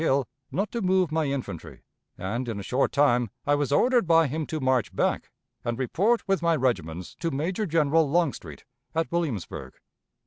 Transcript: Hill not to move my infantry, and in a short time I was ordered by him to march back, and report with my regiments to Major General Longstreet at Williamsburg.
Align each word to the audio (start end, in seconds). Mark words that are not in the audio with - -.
Hill 0.01 0.27
not 0.51 0.71
to 0.71 0.81
move 0.81 1.11
my 1.11 1.25
infantry, 1.25 1.83
and 2.17 2.49
in 2.49 2.59
a 2.59 2.63
short 2.63 2.91
time 2.91 3.29
I 3.45 3.53
was 3.53 3.71
ordered 3.71 4.07
by 4.07 4.25
him 4.25 4.47
to 4.47 4.59
march 4.59 4.95
back, 4.95 5.29
and 5.63 5.77
report 5.77 6.27
with 6.27 6.41
my 6.41 6.55
regiments 6.55 7.13
to 7.19 7.29
Major 7.29 7.67
General 7.67 8.09
Longstreet 8.09 8.65
at 8.95 9.11
Williamsburg. 9.11 9.75